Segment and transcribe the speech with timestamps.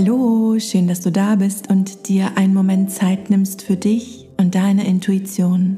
[0.00, 4.54] Hallo, schön, dass du da bist und dir einen Moment Zeit nimmst für dich und
[4.54, 5.76] deine Intuition.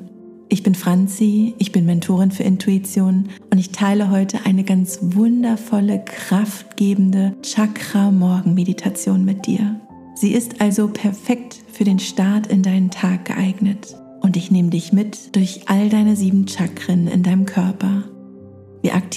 [0.50, 6.04] Ich bin Franzi, ich bin Mentorin für Intuition und ich teile heute eine ganz wundervolle,
[6.04, 9.80] kraftgebende Chakra-Morgen-Meditation mit dir.
[10.16, 14.92] Sie ist also perfekt für den Start in deinen Tag geeignet und ich nehme dich
[14.92, 17.46] mit durch all deine sieben Chakren in deinem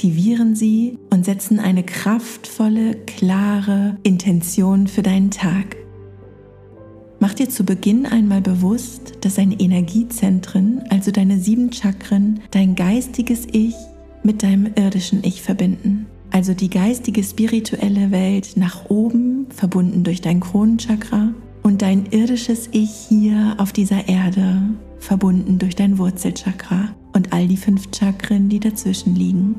[0.04, 5.78] aktivieren sie und setzen eine kraftvolle, klare Intention für deinen Tag.
[7.22, 13.48] Mach dir zu Beginn einmal bewusst, dass deine Energiezentren, also deine sieben Chakren, dein geistiges
[13.50, 13.76] Ich
[14.24, 16.06] mit deinem irdischen Ich verbinden.
[16.32, 22.92] Also die geistige spirituelle Welt nach oben, verbunden durch dein Kronenchakra, und dein irdisches Ich
[23.08, 24.64] hier auf dieser Erde,
[25.00, 29.56] verbunden durch dein Wurzelchakra und all die fünf Chakren, die dazwischen liegen.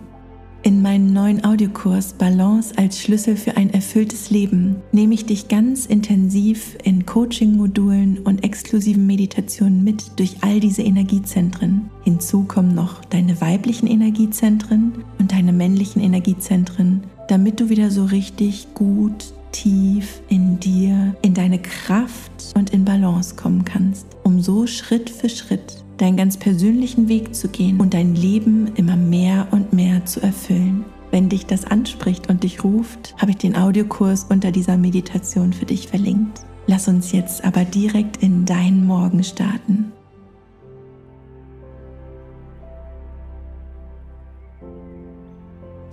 [0.66, 5.84] In meinem neuen Audiokurs Balance als Schlüssel für ein erfülltes Leben nehme ich dich ganz
[5.84, 11.90] intensiv in Coaching-Modulen und exklusiven Meditationen mit durch all diese Energiezentren.
[12.02, 18.68] Hinzu kommen noch deine weiblichen Energiezentren und deine männlichen Energiezentren, damit du wieder so richtig
[18.72, 25.10] gut tief in dir, in deine Kraft und in Balance kommen kannst, um so Schritt
[25.10, 30.04] für Schritt deinen ganz persönlichen Weg zu gehen und dein Leben immer mehr und mehr
[30.04, 30.84] zu erfüllen.
[31.10, 35.64] Wenn dich das anspricht und dich ruft, habe ich den Audiokurs unter dieser Meditation für
[35.64, 36.40] dich verlinkt.
[36.66, 39.92] Lass uns jetzt aber direkt in deinen Morgen starten.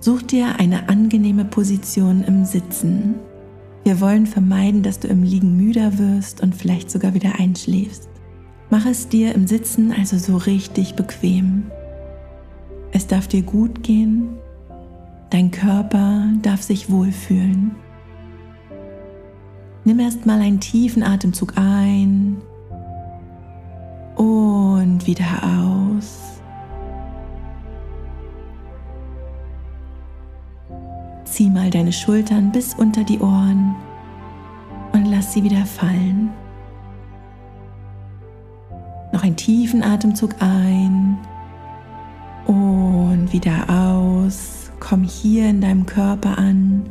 [0.00, 3.14] Such dir eine angenehme Position im Sitzen.
[3.84, 8.08] Wir wollen vermeiden, dass du im Liegen müder wirst und vielleicht sogar wieder einschläfst.
[8.72, 11.70] Mach es dir im Sitzen also so richtig bequem.
[12.90, 14.38] Es darf dir gut gehen,
[15.28, 17.72] dein Körper darf sich wohlfühlen.
[19.84, 22.40] Nimm erst mal einen tiefen Atemzug ein
[24.16, 26.40] und wieder aus.
[31.24, 33.74] Zieh mal deine Schultern bis unter die Ohren
[34.94, 36.30] und lass sie wieder fallen.
[39.22, 41.16] Noch einen tiefen Atemzug ein
[42.48, 44.72] und wieder aus.
[44.80, 46.82] Komm hier in deinem Körper an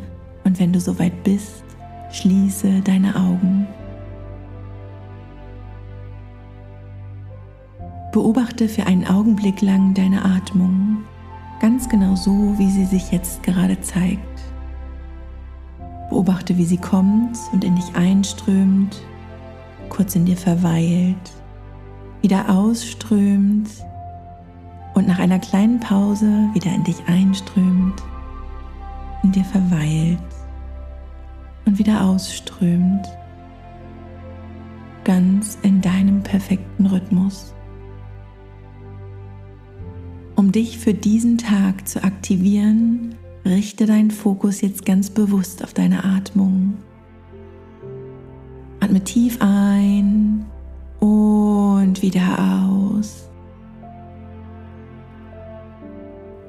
[0.46, 1.66] und wenn du soweit bist,
[2.10, 3.68] schließe deine Augen.
[8.14, 11.04] Beobachte für einen Augenblick lang deine Atmung,
[11.60, 14.22] ganz genau so, wie sie sich jetzt gerade zeigt.
[16.10, 19.02] Beobachte, wie sie kommt und in dich einströmt,
[19.90, 21.41] kurz in dir verweilt
[22.22, 23.70] wieder ausströmt
[24.94, 28.02] und nach einer kleinen Pause wieder in dich einströmt,
[29.24, 30.20] in dir verweilt
[31.66, 33.08] und wieder ausströmt,
[35.04, 37.54] ganz in deinem perfekten Rhythmus.
[40.36, 43.16] Um dich für diesen Tag zu aktivieren,
[43.46, 46.78] richte deinen Fokus jetzt ganz bewusst auf deine Atmung.
[48.80, 50.46] Atme tief ein
[51.92, 53.30] und wieder aus.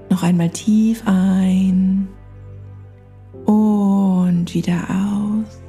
[0.08, 2.06] Noch einmal tief ein
[3.44, 5.60] und wieder aus.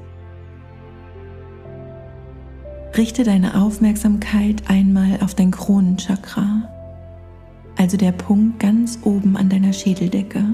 [2.96, 6.70] Richte deine Aufmerksamkeit einmal auf dein Kronenchakra,
[7.76, 10.46] also der Punkt ganz oben an deiner Schädeldecke.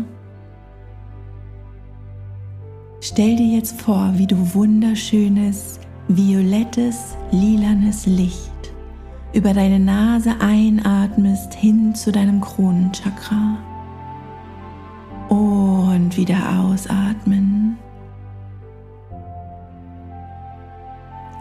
[3.01, 8.58] Stell dir jetzt vor, wie du wunderschönes, violettes, lilanes Licht
[9.33, 13.57] über deine Nase einatmest hin zu deinem Kronenchakra
[15.29, 17.77] und wieder ausatmen.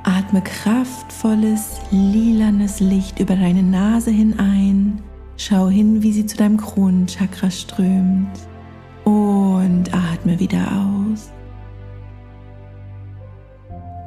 [0.04, 5.00] Atme kraftvolles, lilanes Licht über deine Nase hinein.
[5.36, 8.38] Schau hin, wie sie zu deinem Kronenchakra strömt.
[9.04, 10.97] Und atme wieder aus.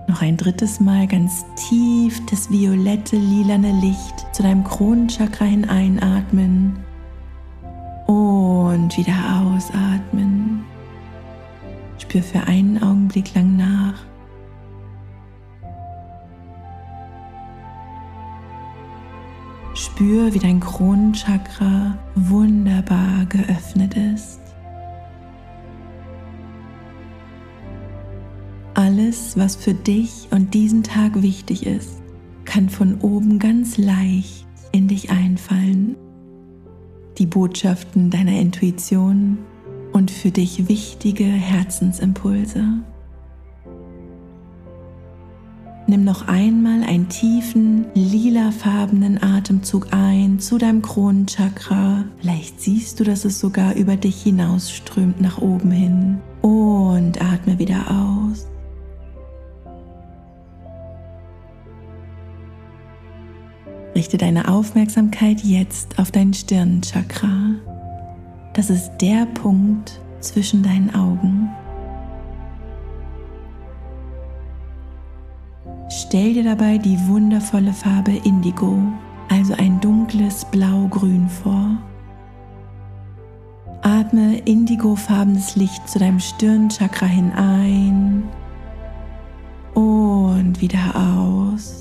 [0.08, 6.78] Noch ein drittes Mal ganz tief das violette, lilane Licht zu deinem Kronenchakra hineinatmen
[8.08, 10.66] und wieder ausatmen.
[11.98, 13.94] Spür für einen Augenblick lang nach.
[19.74, 24.40] Spür, wie dein Kronenchakra wunderbar geöffnet ist.
[28.92, 32.02] Alles, was für dich und diesen Tag wichtig ist,
[32.44, 35.96] kann von oben ganz leicht in dich einfallen.
[37.18, 39.38] Die Botschaften deiner Intuition
[39.94, 42.66] und für dich wichtige Herzensimpulse.
[45.88, 52.04] Nimm noch einmal einen tiefen, lilafarbenen Atemzug ein zu deinem Kronenchakra.
[52.20, 56.18] Vielleicht siehst du, dass es sogar über dich hinausströmt nach oben hin.
[56.42, 58.51] Und atme wieder aus.
[64.02, 67.54] Richte deine Aufmerksamkeit jetzt auf dein Stirnchakra.
[68.54, 71.48] Das ist der Punkt zwischen deinen Augen.
[75.88, 78.76] Stell dir dabei die wundervolle Farbe Indigo,
[79.30, 81.78] also ein dunkles Blau-Grün vor.
[83.84, 88.24] Atme indigofarbenes Licht zu deinem Stirnchakra hinein
[89.76, 91.81] und wieder aus.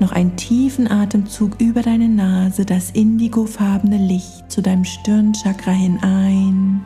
[0.00, 6.84] Noch einen tiefen Atemzug über deine Nase, das indigofarbene Licht zu deinem Stirnchakra hinein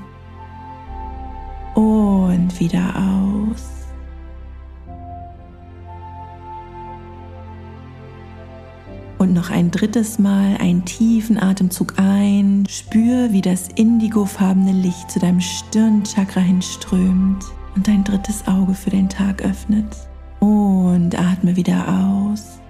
[1.74, 3.68] und wieder aus.
[9.18, 12.64] Und noch ein drittes Mal einen tiefen Atemzug ein.
[12.68, 17.44] Spür, wie das indigofarbene Licht zu deinem Stirnchakra hinströmt
[17.76, 19.86] und dein drittes Auge für den Tag öffnet.
[20.40, 22.61] Und atme wieder aus.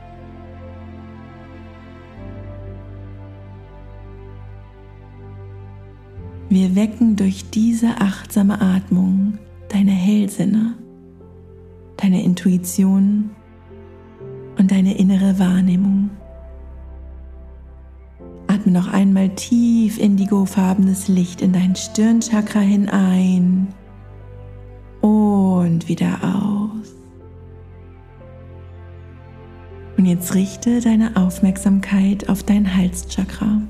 [6.53, 9.39] Wir wecken durch diese achtsame Atmung
[9.71, 10.75] deine Hellsinne,
[11.97, 13.31] deine Intuition
[14.59, 16.11] und deine innere Wahrnehmung.
[18.49, 23.69] Atme noch einmal tief indigofarbenes Licht in dein Stirnchakra hinein
[25.01, 26.93] und wieder aus.
[29.97, 33.63] Und jetzt richte deine Aufmerksamkeit auf dein Halschakra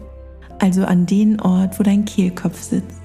[0.62, 3.02] also an den Ort, wo dein Kehlkopf sitzt.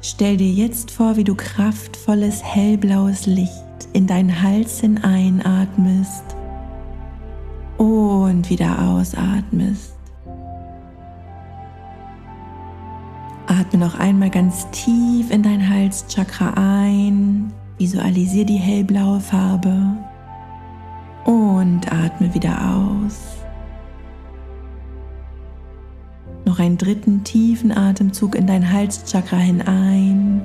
[0.00, 3.52] Stell dir jetzt vor, wie du kraftvolles hellblaues Licht
[3.92, 6.22] in deinen Hals hineinatmest
[7.78, 9.94] und wieder ausatmest.
[13.48, 19.96] Atme noch einmal ganz tief in dein Halschakra ein, visualisiere die hellblaue Farbe
[21.24, 23.37] und atme wieder aus.
[26.58, 30.42] Noch einen dritten tiefen Atemzug in dein Halschakra hinein.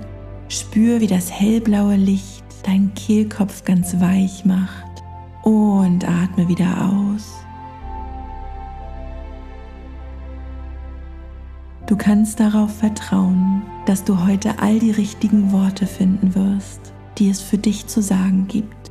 [0.48, 5.02] Spür, wie das hellblaue Licht deinen Kehlkopf ganz weich macht.
[5.42, 7.34] Und atme wieder aus.
[11.88, 17.42] Du kannst darauf vertrauen, dass du heute all die richtigen Worte finden wirst, die es
[17.42, 18.83] für dich zu sagen gibt.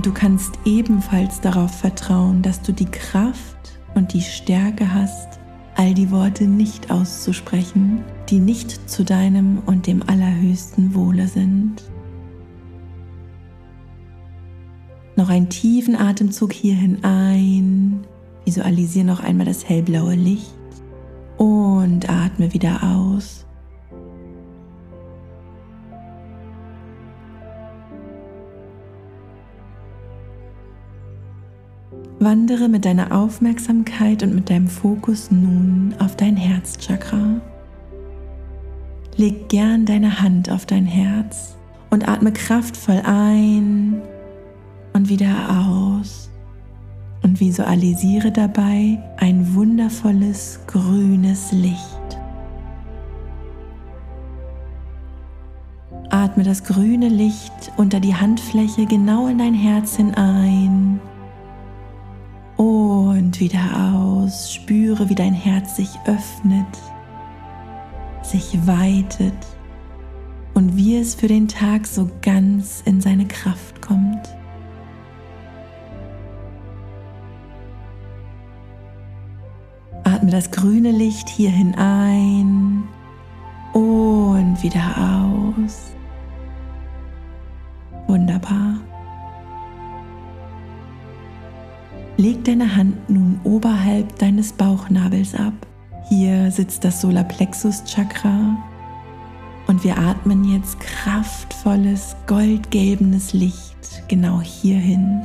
[0.00, 5.38] Und du kannst ebenfalls darauf vertrauen, dass du die Kraft und die Stärke hast,
[5.76, 11.82] all die Worte nicht auszusprechen, die nicht zu deinem und dem allerhöchsten Wohle sind.
[15.16, 18.00] Noch einen tiefen Atemzug hier hinein.
[18.46, 20.56] Visualisiere noch einmal das hellblaue Licht
[21.36, 23.44] und atme wieder aus.
[32.22, 37.40] Wandere mit deiner Aufmerksamkeit und mit deinem Fokus nun auf dein Herzchakra.
[39.16, 41.56] Leg gern deine Hand auf dein Herz
[41.88, 44.02] und atme kraftvoll ein
[44.92, 45.32] und wieder
[45.66, 46.28] aus
[47.22, 52.18] und visualisiere dabei ein wundervolles grünes Licht.
[56.10, 61.00] Atme das grüne Licht unter die Handfläche genau in dein Herz hinein
[63.30, 64.52] und wieder aus.
[64.52, 66.66] Spüre, wie dein Herz sich öffnet,
[68.24, 69.46] sich weitet
[70.54, 74.28] und wie es für den Tag so ganz in seine Kraft kommt.
[80.02, 82.82] Atme das grüne Licht hier hinein
[83.72, 85.92] und wieder aus.
[88.08, 88.79] Wunderbar.
[92.20, 95.54] Leg deine Hand nun oberhalb deines Bauchnabels ab.
[96.10, 98.58] Hier sitzt das Solarplexus Chakra
[99.68, 105.22] und wir atmen jetzt kraftvolles goldgelbenes Licht genau hierhin.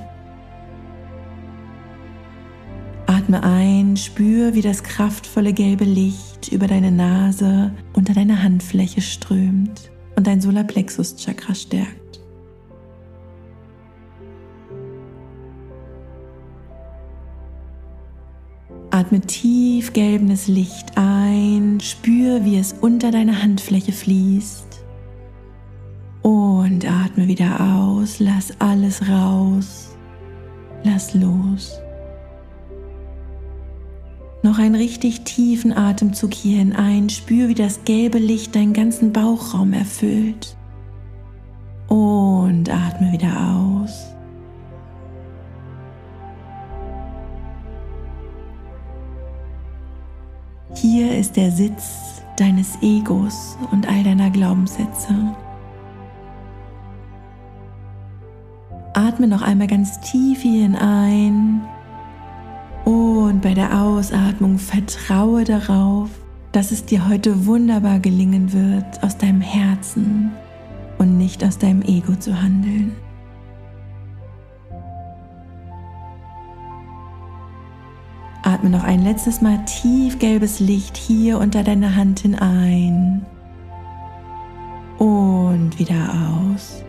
[3.07, 9.91] Atme ein, spür, wie das kraftvolle gelbe Licht über deine Nase unter deine Handfläche strömt
[10.15, 12.04] und dein Solarplexus Chakra stärkt.
[19.05, 24.79] Atme tief gelbenes Licht ein, spür, wie es unter deiner Handfläche fließt.
[26.24, 29.95] Und atme wieder aus, lass alles raus,
[30.83, 31.77] lass los.
[34.41, 39.74] Noch einen richtig tiefen Atemzug hier hinein, spür, wie das gelbe Licht deinen ganzen Bauchraum
[39.74, 40.57] erfüllt.
[41.89, 44.14] Und atme wieder aus.
[51.15, 55.15] Hier ist der Sitz deines Egos und all deiner Glaubenssätze.
[58.93, 61.62] Atme noch einmal ganz tief hier hinein
[62.84, 66.10] und bei der Ausatmung vertraue darauf,
[66.51, 70.34] dass es dir heute wunderbar gelingen wird, aus deinem Herzen
[70.98, 72.91] und nicht aus deinem Ego zu handeln.
[78.65, 83.24] Atme noch ein letztes Mal tief gelbes Licht hier unter deine Hand hinein
[84.98, 86.84] und wieder aus.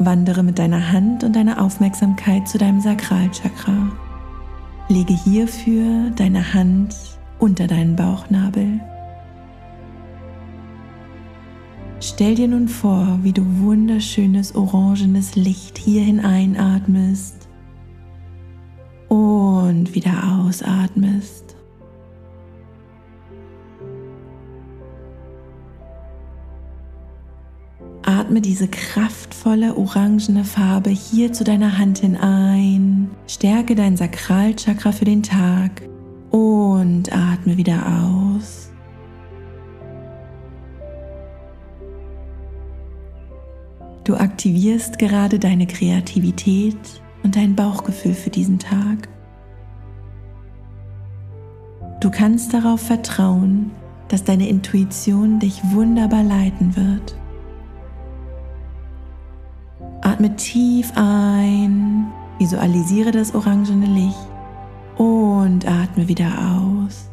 [0.00, 3.90] Wandere mit deiner Hand und deiner Aufmerksamkeit zu deinem Sakralchakra.
[4.88, 6.94] Lege hierfür deine Hand
[7.38, 8.80] unter deinen Bauchnabel.
[12.00, 17.41] Stell dir nun vor, wie du wunderschönes orangenes Licht hierhin einatmest
[19.72, 21.56] und wieder ausatmest.
[28.02, 33.10] Atme diese kraftvolle orangene Farbe hier zu deiner Hand hinein.
[33.26, 35.82] Stärke dein Sakralchakra für den Tag
[36.30, 38.70] und atme wieder aus.
[44.04, 46.76] Du aktivierst gerade deine Kreativität
[47.22, 49.08] und dein Bauchgefühl für diesen Tag.
[52.02, 53.70] Du kannst darauf vertrauen,
[54.08, 57.16] dass deine Intuition dich wunderbar leiten wird.
[60.00, 62.08] Atme tief ein,
[62.40, 64.28] visualisiere das orangene Licht
[64.96, 67.08] und atme wieder aus.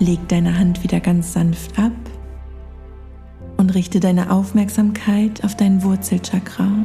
[0.00, 1.92] Leg deine Hand wieder ganz sanft ab
[3.58, 6.84] und richte deine Aufmerksamkeit auf dein Wurzelchakra.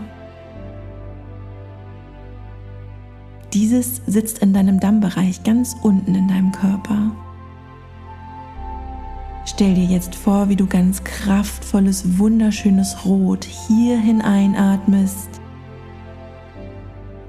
[3.53, 7.11] Dieses sitzt in deinem Dammbereich ganz unten in deinem Körper.
[9.45, 15.29] Stell dir jetzt vor, wie du ganz kraftvolles, wunderschönes Rot hier hineinatmest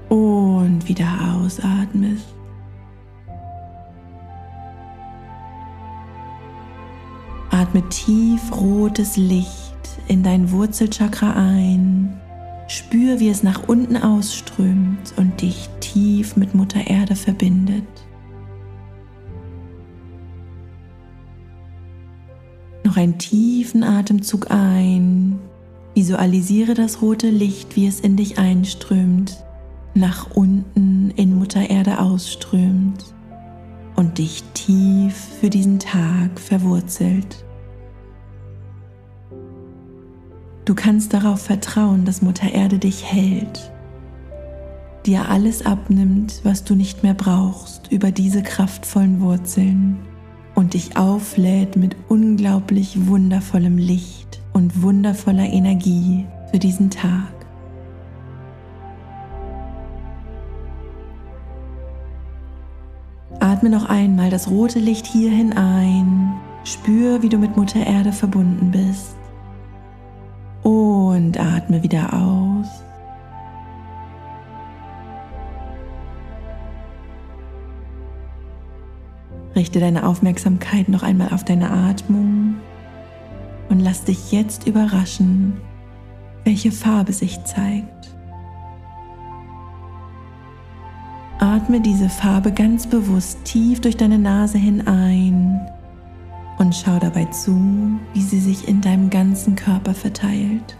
[0.09, 2.35] und wieder ausatmest.
[7.51, 9.49] Atme tief rotes Licht
[10.07, 12.19] in dein Wurzelchakra ein.
[12.69, 17.83] Spür, wie es nach unten ausströmt und dich tief mit Mutter Erde verbindet.
[22.83, 25.39] Noch einen tiefen Atemzug ein.
[25.95, 29.43] Visualisiere das rote Licht, wie es in dich einströmt,
[29.95, 33.03] nach unten in Mutter Erde ausströmt
[33.95, 37.43] und dich tief für diesen Tag verwurzelt.
[40.69, 43.71] Du kannst darauf vertrauen, dass Mutter Erde dich hält,
[45.07, 49.97] dir alles abnimmt, was du nicht mehr brauchst über diese kraftvollen Wurzeln
[50.53, 57.33] und dich auflädt mit unglaublich wundervollem Licht und wundervoller Energie für diesen Tag.
[63.39, 66.31] Atme noch einmal das rote Licht hier hinein.
[66.63, 69.18] Spür, wie du mit Mutter Erde verbunden bist
[71.19, 72.67] und atme wieder aus.
[79.53, 82.55] Richte deine Aufmerksamkeit noch einmal auf deine Atmung
[83.67, 85.57] und lass dich jetzt überraschen,
[86.45, 88.15] welche Farbe sich zeigt.
[91.39, 95.59] Atme diese Farbe ganz bewusst tief durch deine Nase hinein
[96.59, 100.77] und schau dabei zu, wie sie sich in deinem ganzen Körper verteilt.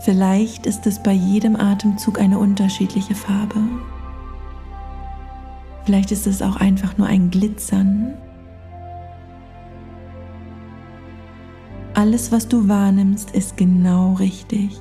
[0.00, 3.60] Vielleicht ist es bei jedem Atemzug eine unterschiedliche Farbe.
[5.84, 8.14] Vielleicht ist es auch einfach nur ein Glitzern.
[11.94, 14.78] Alles, was du wahrnimmst, ist genau richtig.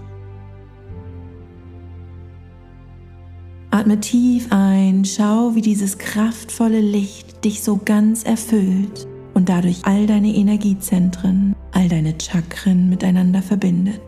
[3.72, 10.08] Atme tief ein, schau, wie dieses kraftvolle Licht dich so ganz erfüllt und dadurch all
[10.08, 14.02] deine Energiezentren, all deine Chakren miteinander verbindet.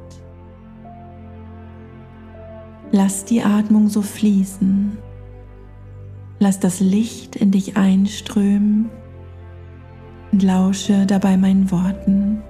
[2.92, 4.98] Lass die Atmung so fließen.
[6.40, 8.90] Lass das Licht in dich einströmen
[10.32, 12.42] und lausche dabei meinen Worten.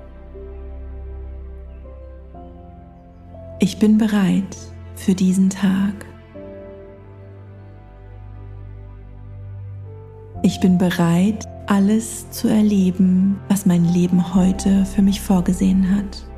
[3.59, 4.55] Ich bin bereit
[4.95, 6.05] für diesen Tag.
[10.41, 16.28] Ich bin bereit, alles zu erleben, was mein Leben heute für mich vorgesehen hat.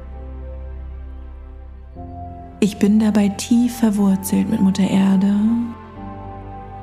[2.64, 5.34] Ich bin dabei tief verwurzelt mit Mutter Erde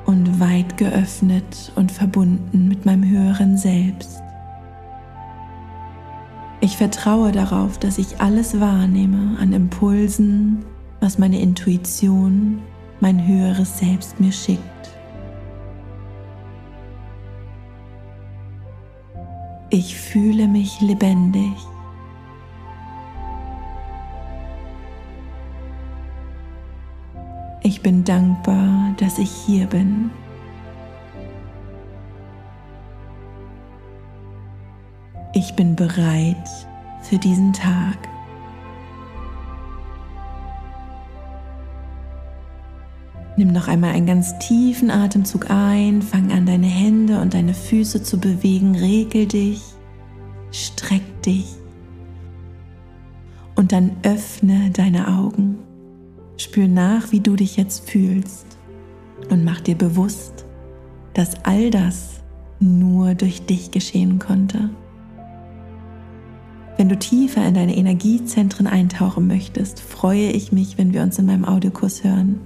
[0.05, 4.21] und weit geöffnet und verbunden mit meinem höheren Selbst.
[6.59, 10.65] Ich vertraue darauf, dass ich alles wahrnehme an Impulsen,
[10.99, 12.61] was meine Intuition,
[12.99, 14.59] mein höheres Selbst mir schickt.
[19.69, 21.53] Ich fühle mich lebendig.
[27.89, 30.11] Bin dankbar, dass ich hier bin.
[35.33, 36.47] Ich bin bereit
[37.01, 37.97] für diesen Tag.
[43.37, 48.03] Nimm noch einmal einen ganz tiefen Atemzug ein, fang an deine Hände und deine Füße
[48.03, 49.63] zu bewegen, regel dich,
[50.51, 51.55] streck dich
[53.55, 55.68] und dann öffne deine Augen.
[56.39, 58.45] Spür nach, wie du dich jetzt fühlst
[59.29, 60.45] und mach dir bewusst,
[61.13, 62.21] dass all das
[62.59, 64.69] nur durch dich geschehen konnte.
[66.77, 71.25] Wenn du tiefer in deine Energiezentren eintauchen möchtest, freue ich mich, wenn wir uns in
[71.25, 72.39] meinem Audiokurs hören.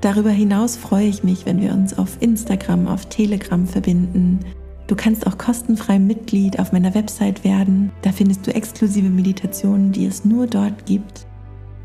[0.00, 4.40] Darüber hinaus freue ich mich, wenn wir uns auf Instagram, auf Telegram verbinden.
[4.88, 7.92] Du kannst auch kostenfrei Mitglied auf meiner Website werden.
[8.02, 11.25] Da findest du exklusive Meditationen, die es nur dort gibt.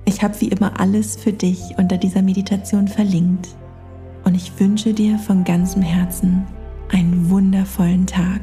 [0.06, 3.50] Ich habe wie immer alles für dich unter dieser Meditation verlinkt.
[4.24, 6.46] Und ich wünsche dir von ganzem Herzen
[6.92, 8.42] einen wundervollen Tag.